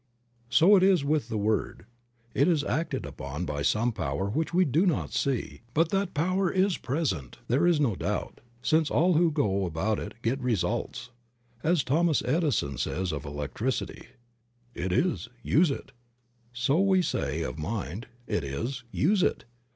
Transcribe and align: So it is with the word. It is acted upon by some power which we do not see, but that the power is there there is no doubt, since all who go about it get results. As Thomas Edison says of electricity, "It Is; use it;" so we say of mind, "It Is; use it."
So 0.49 0.75
it 0.75 0.81
is 0.81 1.05
with 1.05 1.29
the 1.29 1.37
word. 1.37 1.85
It 2.33 2.47
is 2.47 2.63
acted 2.63 3.05
upon 3.05 3.45
by 3.45 3.61
some 3.61 3.91
power 3.91 4.31
which 4.31 4.51
we 4.51 4.65
do 4.65 4.87
not 4.87 5.13
see, 5.13 5.61
but 5.75 5.89
that 5.89 6.15
the 6.15 6.19
power 6.23 6.49
is 6.51 6.75
there 6.79 7.03
there 7.47 7.67
is 7.67 7.79
no 7.79 7.95
doubt, 7.95 8.41
since 8.63 8.89
all 8.89 9.13
who 9.13 9.29
go 9.31 9.67
about 9.67 9.99
it 9.99 10.15
get 10.23 10.41
results. 10.41 11.11
As 11.61 11.83
Thomas 11.83 12.23
Edison 12.23 12.79
says 12.79 13.11
of 13.11 13.25
electricity, 13.25 14.07
"It 14.73 14.91
Is; 14.91 15.29
use 15.43 15.69
it;" 15.69 15.91
so 16.51 16.79
we 16.81 17.03
say 17.03 17.43
of 17.43 17.59
mind, 17.59 18.07
"It 18.25 18.43
Is; 18.43 18.83
use 18.91 19.21
it." 19.21 19.45